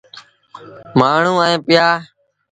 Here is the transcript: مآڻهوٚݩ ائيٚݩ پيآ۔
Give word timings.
مآڻهوٚݩ 0.99 1.41
ائيٚݩ 1.43 1.63
پيآ۔ 1.67 1.87